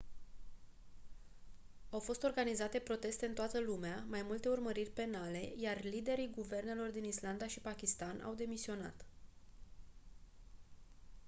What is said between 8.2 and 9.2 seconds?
au demisionat